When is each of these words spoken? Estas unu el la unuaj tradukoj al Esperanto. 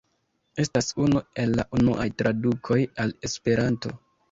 Estas 0.63 0.89
unu 1.07 1.21
el 1.43 1.53
la 1.59 1.67
unuaj 1.81 2.07
tradukoj 2.23 2.81
al 3.07 3.17
Esperanto. 3.31 3.97